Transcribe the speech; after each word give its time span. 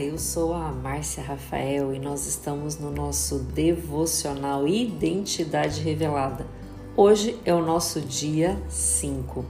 Olá, 0.00 0.08
eu 0.08 0.18
sou 0.18 0.54
a 0.54 0.72
Márcia 0.72 1.22
Rafael 1.22 1.92
e 1.92 1.98
nós 1.98 2.26
estamos 2.26 2.78
no 2.78 2.90
nosso 2.90 3.38
devocional 3.38 4.66
Identidade 4.66 5.82
Revelada. 5.82 6.46
Hoje 6.96 7.38
é 7.44 7.52
o 7.52 7.62
nosso 7.62 8.00
dia 8.00 8.58
5 8.66 9.44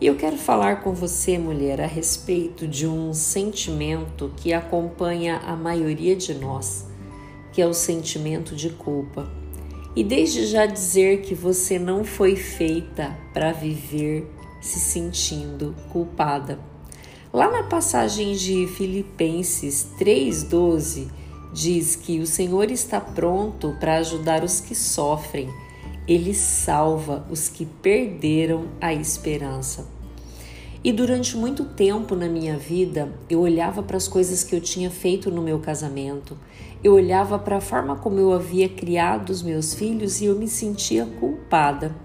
e 0.00 0.06
eu 0.06 0.16
quero 0.16 0.36
falar 0.36 0.82
com 0.82 0.92
você, 0.92 1.38
mulher, 1.38 1.80
a 1.80 1.86
respeito 1.86 2.66
de 2.66 2.88
um 2.88 3.14
sentimento 3.14 4.32
que 4.36 4.52
acompanha 4.52 5.36
a 5.36 5.54
maioria 5.54 6.16
de 6.16 6.34
nós, 6.34 6.88
que 7.52 7.62
é 7.62 7.66
o 7.66 7.72
sentimento 7.72 8.56
de 8.56 8.68
culpa. 8.68 9.30
E 9.94 10.02
desde 10.02 10.44
já 10.44 10.66
dizer 10.66 11.20
que 11.20 11.36
você 11.36 11.78
não 11.78 12.02
foi 12.02 12.34
feita 12.34 13.16
para 13.32 13.52
viver 13.52 14.28
se 14.60 14.80
sentindo 14.80 15.72
culpada. 15.92 16.71
Lá 17.32 17.50
na 17.50 17.62
passagem 17.62 18.34
de 18.34 18.66
Filipenses 18.66 19.86
3,12, 19.98 21.08
diz 21.50 21.96
que 21.96 22.20
o 22.20 22.26
Senhor 22.26 22.70
está 22.70 23.00
pronto 23.00 23.74
para 23.80 23.96
ajudar 23.96 24.44
os 24.44 24.60
que 24.60 24.74
sofrem, 24.74 25.48
ele 26.06 26.34
salva 26.34 27.26
os 27.30 27.48
que 27.48 27.64
perderam 27.64 28.66
a 28.78 28.92
esperança. 28.92 29.86
E 30.84 30.92
durante 30.92 31.34
muito 31.34 31.64
tempo 31.64 32.14
na 32.14 32.28
minha 32.28 32.58
vida, 32.58 33.10
eu 33.30 33.40
olhava 33.40 33.82
para 33.82 33.96
as 33.96 34.06
coisas 34.06 34.44
que 34.44 34.54
eu 34.54 34.60
tinha 34.60 34.90
feito 34.90 35.30
no 35.30 35.40
meu 35.40 35.58
casamento, 35.58 36.36
eu 36.84 36.92
olhava 36.92 37.38
para 37.38 37.56
a 37.56 37.62
forma 37.62 37.96
como 37.96 38.18
eu 38.18 38.34
havia 38.34 38.68
criado 38.68 39.30
os 39.30 39.40
meus 39.40 39.72
filhos 39.72 40.20
e 40.20 40.26
eu 40.26 40.38
me 40.38 40.48
sentia 40.48 41.06
culpada 41.18 41.96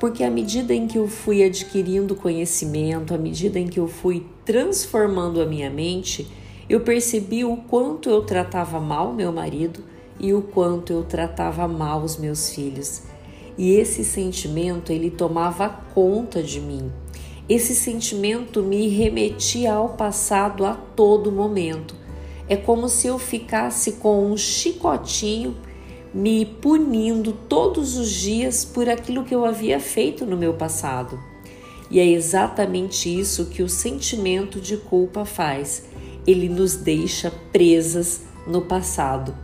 porque 0.00 0.24
à 0.24 0.30
medida 0.30 0.72
em 0.74 0.86
que 0.86 0.96
eu 0.96 1.06
fui 1.06 1.44
adquirindo 1.44 2.16
conhecimento, 2.16 3.14
à 3.14 3.18
medida 3.18 3.58
em 3.58 3.68
que 3.68 3.78
eu 3.78 3.86
fui 3.86 4.26
transformando 4.46 5.42
a 5.42 5.46
minha 5.46 5.68
mente, 5.68 6.26
eu 6.70 6.80
percebi 6.80 7.44
o 7.44 7.58
quanto 7.58 8.08
eu 8.08 8.22
tratava 8.22 8.80
mal 8.80 9.12
meu 9.12 9.30
marido 9.30 9.84
e 10.18 10.32
o 10.32 10.40
quanto 10.40 10.90
eu 10.90 11.02
tratava 11.02 11.68
mal 11.68 12.02
os 12.02 12.16
meus 12.16 12.48
filhos. 12.48 13.02
E 13.58 13.72
esse 13.72 14.02
sentimento 14.02 14.90
ele 14.90 15.10
tomava 15.10 15.68
conta 15.68 16.42
de 16.42 16.60
mim. 16.60 16.90
Esse 17.46 17.74
sentimento 17.74 18.62
me 18.62 18.88
remetia 18.88 19.74
ao 19.74 19.90
passado 19.90 20.64
a 20.64 20.74
todo 20.74 21.30
momento. 21.30 21.94
É 22.48 22.56
como 22.56 22.88
se 22.88 23.06
eu 23.06 23.18
ficasse 23.18 23.92
com 23.92 24.24
um 24.24 24.36
chicotinho 24.36 25.56
me 26.12 26.44
punindo 26.44 27.32
todos 27.32 27.96
os 27.96 28.10
dias 28.10 28.64
por 28.64 28.88
aquilo 28.88 29.24
que 29.24 29.34
eu 29.34 29.44
havia 29.44 29.78
feito 29.78 30.26
no 30.26 30.36
meu 30.36 30.54
passado. 30.54 31.18
E 31.90 31.98
é 31.98 32.06
exatamente 32.06 33.08
isso 33.08 33.46
que 33.46 33.62
o 33.62 33.68
sentimento 33.68 34.60
de 34.60 34.76
culpa 34.76 35.24
faz. 35.24 35.84
Ele 36.26 36.48
nos 36.48 36.76
deixa 36.76 37.32
presas 37.52 38.22
no 38.46 38.62
passado. 38.62 39.34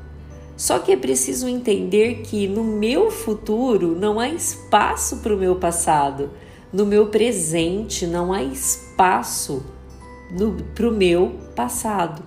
Só 0.56 0.78
que 0.78 0.92
é 0.92 0.96
preciso 0.96 1.48
entender 1.48 2.22
que 2.22 2.48
no 2.48 2.64
meu 2.64 3.10
futuro 3.10 3.94
não 3.94 4.18
há 4.18 4.28
espaço 4.28 5.18
para 5.18 5.34
o 5.34 5.38
meu 5.38 5.56
passado. 5.56 6.30
No 6.72 6.86
meu 6.86 7.08
presente 7.08 8.06
não 8.06 8.32
há 8.32 8.42
espaço 8.42 9.64
para 10.74 10.88
o 10.88 10.92
meu 10.92 11.34
passado. 11.54 12.22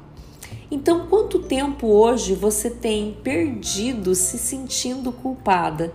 Então, 0.71 1.07
quanto 1.07 1.39
tempo 1.39 1.87
hoje 1.87 2.35
você 2.35 2.69
tem 2.69 3.17
perdido 3.23 4.13
se 4.13 4.37
sentindo 4.37 5.11
culpada? 5.11 5.91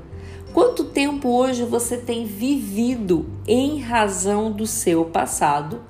Quanto 0.52 0.84
tempo 0.84 1.28
hoje 1.28 1.62
você 1.64 1.96
tem 1.96 2.26
vivido 2.26 3.26
em 3.46 3.78
razão 3.78 4.50
do 4.50 4.66
seu 4.66 5.04
passado, 5.04 5.80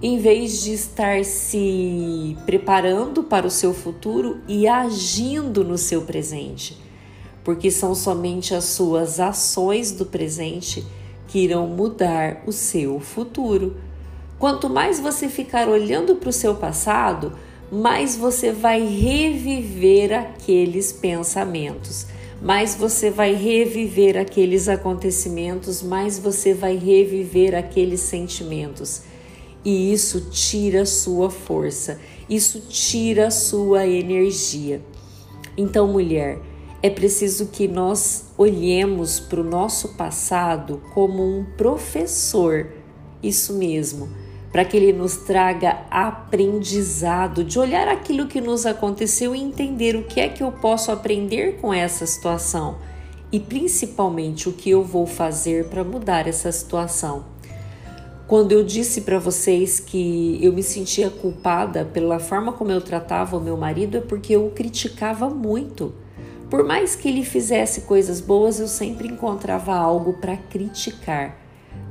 em 0.00 0.18
vez 0.18 0.62
de 0.62 0.72
estar 0.72 1.24
se 1.24 2.36
preparando 2.46 3.24
para 3.24 3.48
o 3.48 3.50
seu 3.50 3.74
futuro 3.74 4.40
e 4.46 4.68
agindo 4.68 5.64
no 5.64 5.76
seu 5.76 6.02
presente? 6.02 6.80
Porque 7.42 7.68
são 7.68 7.96
somente 7.96 8.54
as 8.54 8.64
suas 8.64 9.18
ações 9.18 9.90
do 9.90 10.06
presente 10.06 10.86
que 11.26 11.40
irão 11.40 11.66
mudar 11.66 12.44
o 12.46 12.52
seu 12.52 13.00
futuro. 13.00 13.76
Quanto 14.38 14.70
mais 14.70 15.00
você 15.00 15.28
ficar 15.28 15.68
olhando 15.68 16.14
para 16.14 16.30
o 16.30 16.32
seu 16.32 16.54
passado, 16.54 17.32
mais 17.70 18.16
você 18.16 18.50
vai 18.50 18.84
reviver 18.84 20.12
aqueles 20.12 20.92
pensamentos, 20.92 22.06
mais 22.42 22.74
você 22.74 23.10
vai 23.10 23.32
reviver 23.32 24.16
aqueles 24.16 24.68
acontecimentos, 24.68 25.80
mais 25.80 26.18
você 26.18 26.52
vai 26.52 26.76
reviver 26.76 27.54
aqueles 27.54 28.00
sentimentos. 28.00 29.02
E 29.64 29.92
isso 29.92 30.30
tira 30.30 30.84
sua 30.84 31.30
força, 31.30 32.00
isso 32.28 32.60
tira 32.68 33.30
sua 33.30 33.86
energia. 33.86 34.80
Então, 35.56 35.86
mulher, 35.86 36.40
é 36.82 36.90
preciso 36.90 37.48
que 37.48 37.68
nós 37.68 38.24
olhemos 38.36 39.20
para 39.20 39.40
o 39.40 39.44
nosso 39.44 39.90
passado 39.90 40.82
como 40.92 41.22
um 41.22 41.44
professor, 41.56 42.68
isso 43.22 43.52
mesmo 43.52 44.08
para 44.52 44.64
que 44.64 44.76
Ele 44.76 44.92
nos 44.92 45.16
traga 45.16 45.82
aprendizado, 45.90 47.44
de 47.44 47.58
olhar 47.58 47.86
aquilo 47.88 48.26
que 48.26 48.40
nos 48.40 48.66
aconteceu 48.66 49.34
e 49.34 49.40
entender 49.40 49.94
o 49.94 50.02
que 50.02 50.20
é 50.20 50.28
que 50.28 50.42
eu 50.42 50.50
posso 50.50 50.90
aprender 50.90 51.58
com 51.60 51.72
essa 51.72 52.04
situação 52.04 52.78
e 53.32 53.38
principalmente 53.38 54.48
o 54.48 54.52
que 54.52 54.70
eu 54.70 54.82
vou 54.82 55.06
fazer 55.06 55.66
para 55.68 55.84
mudar 55.84 56.26
essa 56.26 56.50
situação. 56.50 57.24
Quando 58.26 58.52
eu 58.52 58.62
disse 58.62 59.02
para 59.02 59.18
vocês 59.18 59.80
que 59.80 60.38
eu 60.40 60.52
me 60.52 60.62
sentia 60.62 61.10
culpada 61.10 61.84
pela 61.84 62.18
forma 62.18 62.52
como 62.52 62.70
eu 62.70 62.80
tratava 62.80 63.36
o 63.36 63.40
meu 63.40 63.56
marido, 63.56 63.96
é 63.96 64.00
porque 64.00 64.34
eu 64.34 64.46
o 64.46 64.50
criticava 64.50 65.28
muito. 65.28 65.92
Por 66.48 66.64
mais 66.64 66.96
que 66.96 67.08
ele 67.08 67.24
fizesse 67.24 67.82
coisas 67.82 68.20
boas, 68.20 68.58
eu 68.58 68.68
sempre 68.68 69.08
encontrava 69.08 69.74
algo 69.74 70.14
para 70.14 70.36
criticar 70.36 71.39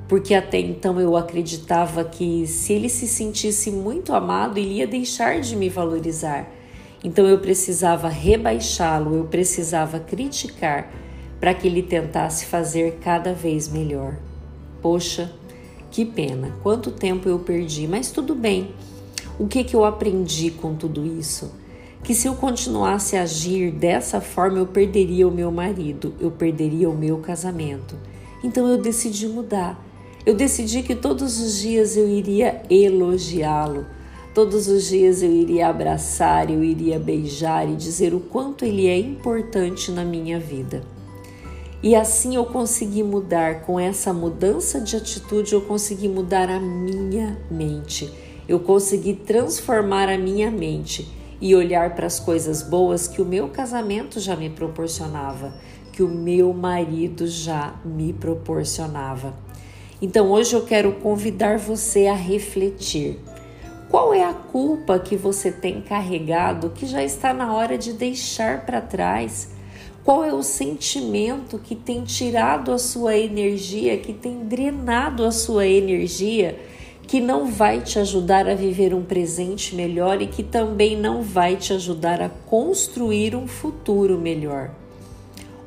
porque 0.10 0.34
até 0.34 0.60
então 0.60 1.00
eu 1.00 1.16
acreditava 1.16 2.04
que 2.04 2.48
se 2.48 2.74
ele 2.74 2.90
se 2.90 3.08
sentisse 3.08 3.70
muito 3.70 4.12
amado, 4.12 4.58
ele 4.58 4.78
ia 4.78 4.88
deixar 4.88 5.40
de 5.40 5.56
me 5.56 5.70
valorizar. 5.70 6.52
Então 7.04 7.28
eu 7.28 7.38
precisava 7.38 8.10
rebaixá-lo, 8.10 9.16
eu 9.16 9.26
precisava 9.26 10.00
criticar 10.00 10.92
para 11.40 11.54
que 11.54 11.68
ele 11.68 11.84
tentasse 11.84 12.48
fazer 12.48 12.98
cada 13.00 13.34
vez 13.34 13.70
melhor. 13.70 14.18
Poxa, 14.82 15.32
que 15.92 16.04
pena, 16.04 16.56
quanto 16.64 16.90
tempo 16.90 17.30
eu 17.30 17.38
perdi, 17.38 17.88
mas 17.88 18.10
tudo 18.10 18.34
bem. 18.34 18.74
O 19.38 19.48
que, 19.48 19.64
que 19.64 19.76
eu 19.76 19.86
aprendi 19.86 20.50
com 20.50 20.74
tudo 20.74 21.06
isso? 21.06 21.54
Que 22.04 22.16
se 22.16 22.28
eu 22.28 22.34
continuasse 22.34 23.16
a 23.16 23.22
agir 23.22 23.72
dessa 23.72 24.20
forma, 24.20 24.58
eu 24.58 24.66
perderia 24.66 25.28
o 25.28 25.32
meu 25.32 25.52
marido, 25.52 26.16
eu 26.20 26.32
perderia 26.32 26.90
o 26.90 26.98
meu 26.98 27.20
casamento. 27.20 27.96
Então 28.44 28.68
eu 28.68 28.82
decidi 28.82 29.28
mudar 29.28 29.89
eu 30.26 30.34
decidi 30.34 30.84
que 30.84 30.96
todos 30.96 31.40
os 31.40 31.60
dias 31.60 31.96
eu 31.96 32.08
iria 32.08 32.62
elogiá-lo, 32.70 33.86
todos 34.34 34.68
os 34.68 34.88
dias 34.88 35.24
eu 35.24 35.32
iria 35.32 35.68
abraçar, 35.68 36.50
eu 36.50 36.64
iria 36.64 37.00
beijar 37.00 37.70
e 37.70 37.76
dizer 37.76 38.14
o 38.14 38.20
quanto 38.20 38.66
ele 38.66 38.88
é 38.88 38.98
importante 38.98 39.92
na 39.92 40.04
minha 40.04 40.40
vida. 40.40 40.84
E 41.82 41.96
assim 41.96 42.36
eu 42.36 42.46
consegui 42.46 43.02
mudar, 43.02 43.62
com 43.62 43.80
essa 43.80 44.12
mudança 44.14 44.82
de 44.82 44.98
atitude, 44.98 45.54
eu 45.54 45.62
consegui 45.62 46.10
mudar 46.10 46.50
a 46.50 46.60
minha 46.60 47.38
mente. 47.50 48.12
Eu 48.50 48.60
consegui 48.60 49.14
transformar 49.14 50.10
a 50.10 50.18
minha 50.18 50.52
mente 50.52 51.08
e 51.40 51.56
olhar 51.56 51.96
para 51.96 52.06
as 52.06 52.20
coisas 52.20 52.62
boas 52.62 53.08
que 53.08 53.22
o 53.22 53.26
meu 53.26 53.48
casamento 53.48 54.20
já 54.20 54.36
me 54.36 54.50
proporcionava, 54.50 55.54
que 55.94 56.04
o 56.04 56.10
meu 56.10 56.54
marido 56.54 57.26
já 57.28 57.76
me 57.86 58.12
proporcionava. 58.12 59.34
Então 60.02 60.32
hoje 60.32 60.56
eu 60.56 60.62
quero 60.62 60.94
convidar 60.94 61.58
você 61.58 62.08
a 62.08 62.14
refletir. 62.14 63.20
Qual 63.90 64.14
é 64.14 64.24
a 64.24 64.34
culpa 64.34 64.98
que 64.98 65.18
você 65.18 65.52
tem 65.52 65.82
carregado 65.82 66.70
que 66.70 66.86
já 66.86 67.04
está 67.04 67.34
na 67.34 67.54
hora 67.54 67.78
de 67.78 67.92
deixar 67.92 68.66
para 68.66 68.80
trás? 68.80 69.50
Qual 70.04 70.24
é 70.24 70.34
o 70.34 70.42
sentimento 70.42 71.60
que 71.60 71.76
tem 71.76 72.04
tirado 72.04 72.72
a 72.72 72.78
sua 72.78 73.18
energia, 73.18 73.98
que 73.98 74.14
tem 74.14 74.46
drenado 74.46 75.26
a 75.26 75.32
sua 75.32 75.68
energia, 75.68 76.58
que 77.06 77.20
não 77.20 77.48
vai 77.48 77.82
te 77.82 78.00
ajudar 78.00 78.48
a 78.48 78.56
viver 78.56 78.94
um 78.94 79.04
presente 79.04 79.76
melhor 79.76 80.22
e 80.22 80.28
que 80.28 80.44
também 80.44 80.96
não 80.96 81.22
vai 81.22 81.58
te 81.58 81.74
ajudar 81.74 82.22
a 82.22 82.30
construir 82.30 83.36
um 83.36 83.48
futuro 83.48 84.18
melhor? 84.18 84.72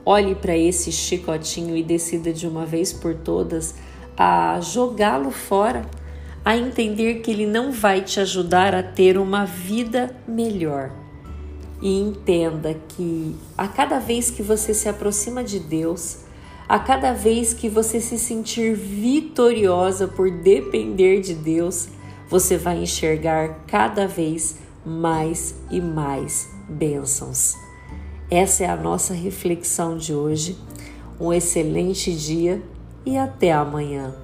Olhe 0.06 0.34
para 0.34 0.56
esse 0.56 0.90
chicotinho 0.90 1.76
e 1.76 1.82
decida 1.82 2.32
de 2.32 2.46
uma 2.46 2.64
vez 2.64 2.92
por 2.92 3.14
todas 3.14 3.74
a 4.16 4.60
jogá-lo 4.60 5.30
fora, 5.30 5.86
a 6.44 6.56
entender 6.56 7.20
que 7.20 7.30
ele 7.30 7.46
não 7.46 7.70
vai 7.72 8.00
te 8.00 8.20
ajudar 8.20 8.74
a 8.74 8.82
ter 8.82 9.16
uma 9.16 9.44
vida 9.44 10.14
melhor. 10.26 10.90
E 11.80 12.00
entenda 12.00 12.74
que 12.88 13.36
a 13.56 13.66
cada 13.66 13.98
vez 13.98 14.30
que 14.30 14.42
você 14.42 14.72
se 14.72 14.88
aproxima 14.88 15.42
de 15.42 15.58
Deus, 15.58 16.18
a 16.68 16.78
cada 16.78 17.12
vez 17.12 17.52
que 17.52 17.68
você 17.68 18.00
se 18.00 18.18
sentir 18.18 18.74
vitoriosa 18.74 20.06
por 20.06 20.30
depender 20.30 21.20
de 21.20 21.34
Deus, 21.34 21.88
você 22.28 22.56
vai 22.56 22.82
enxergar 22.82 23.64
cada 23.66 24.06
vez 24.06 24.56
mais 24.84 25.54
e 25.70 25.80
mais 25.80 26.48
bênçãos. 26.68 27.54
Essa 28.30 28.64
é 28.64 28.70
a 28.70 28.76
nossa 28.76 29.12
reflexão 29.12 29.96
de 29.96 30.14
hoje. 30.14 30.56
Um 31.20 31.32
excelente 31.32 32.14
dia 32.14 32.62
e 33.04 33.16
até 33.18 33.52
amanhã. 33.52 34.14